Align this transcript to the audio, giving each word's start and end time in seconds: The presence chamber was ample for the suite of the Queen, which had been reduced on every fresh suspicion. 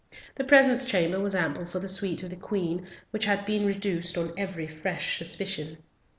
The 0.33 0.43
presence 0.43 0.85
chamber 0.85 1.19
was 1.19 1.35
ample 1.35 1.67
for 1.67 1.77
the 1.77 1.87
suite 1.87 2.23
of 2.23 2.31
the 2.31 2.35
Queen, 2.35 2.87
which 3.11 3.25
had 3.25 3.45
been 3.45 3.67
reduced 3.67 4.17
on 4.17 4.33
every 4.35 4.65
fresh 4.65 5.15
suspicion. 5.19 5.77